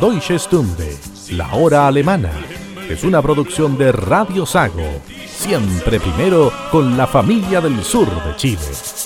Deutsche 0.00 0.38
Stunde, 0.38 0.96
la 1.30 1.54
hora 1.54 1.86
alemana, 1.86 2.32
es 2.88 3.02
una 3.02 3.22
producción 3.22 3.78
de 3.78 3.92
Radio 3.92 4.46
Sago, 4.46 5.02
siempre 5.26 5.98
primero 5.98 6.52
con 6.70 6.96
la 6.96 7.06
familia 7.06 7.60
del 7.60 7.82
sur 7.82 8.06
de 8.24 8.36
Chile. 8.36 9.05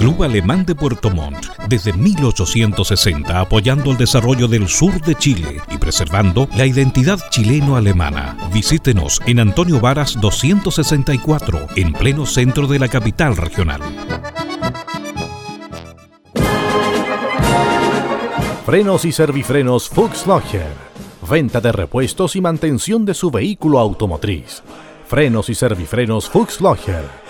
Club 0.00 0.22
Alemán 0.22 0.64
de 0.64 0.74
Puerto 0.74 1.10
Montt, 1.10 1.44
desde 1.68 1.92
1860 1.92 3.38
apoyando 3.38 3.90
el 3.90 3.98
desarrollo 3.98 4.48
del 4.48 4.66
sur 4.66 4.98
de 5.02 5.14
Chile 5.14 5.60
y 5.70 5.76
preservando 5.76 6.48
la 6.56 6.64
identidad 6.64 7.18
chileno-alemana. 7.28 8.48
Visítenos 8.50 9.20
en 9.26 9.40
Antonio 9.40 9.78
Varas 9.78 10.18
264, 10.18 11.66
en 11.76 11.92
pleno 11.92 12.24
centro 12.24 12.66
de 12.66 12.78
la 12.78 12.88
capital 12.88 13.36
regional. 13.36 13.82
Frenos 18.64 19.04
y 19.04 19.12
servifrenos 19.12 19.90
Fuchslocher. 19.90 20.72
Venta 21.28 21.60
de 21.60 21.72
repuestos 21.72 22.36
y 22.36 22.40
mantención 22.40 23.04
de 23.04 23.12
su 23.12 23.30
vehículo 23.30 23.78
automotriz. 23.78 24.62
Frenos 25.06 25.50
y 25.50 25.54
servifrenos 25.54 26.30
Fuchslocher. 26.30 27.29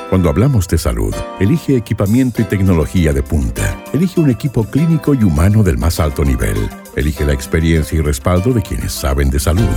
Cuando 0.09 0.29
hablamos 0.29 0.67
de 0.67 0.79
salud, 0.79 1.13
elige 1.39 1.77
equipamiento 1.77 2.41
y 2.41 2.45
tecnología 2.45 3.13
de 3.13 3.21
punta. 3.21 3.83
Elige 3.93 4.19
un 4.19 4.31
equipo 4.31 4.63
clínico 4.63 5.13
y 5.13 5.23
humano 5.23 5.61
del 5.61 5.77
más 5.77 5.99
alto 5.99 6.25
nivel. 6.25 6.57
Elige 6.95 7.23
la 7.25 7.33
experiencia 7.33 7.95
y 7.95 8.01
respaldo 8.01 8.51
de 8.51 8.63
quienes 8.63 8.91
saben 8.91 9.29
de 9.29 9.39
salud. 9.39 9.69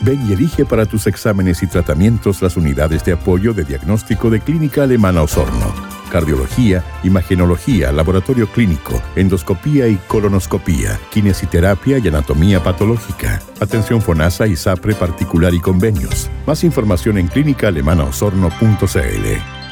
Ven 0.00 0.26
y 0.26 0.32
elige 0.32 0.64
para 0.64 0.86
tus 0.86 1.06
exámenes 1.06 1.62
y 1.62 1.66
tratamientos 1.66 2.40
las 2.40 2.56
unidades 2.56 3.04
de 3.04 3.12
apoyo 3.12 3.52
de 3.52 3.64
diagnóstico 3.64 4.30
de 4.30 4.40
Clínica 4.40 4.84
Alemana 4.84 5.20
Osorno. 5.20 5.70
Cardiología, 6.10 6.82
imagenología, 7.02 7.92
laboratorio 7.92 8.48
clínico, 8.48 9.02
endoscopía 9.16 9.86
y 9.86 9.96
colonoscopía, 10.08 10.98
kinesiterapia 11.10 11.98
y 11.98 12.08
anatomía 12.08 12.62
patológica. 12.62 13.42
Atención 13.60 14.00
FONASA 14.00 14.46
y 14.46 14.56
SAPRE 14.56 14.94
particular 14.94 15.52
y 15.52 15.60
convenios. 15.60 16.30
Más 16.46 16.64
información 16.64 17.18
en 17.18 17.28
clínicaalemanaosorno.cl. 17.28 19.63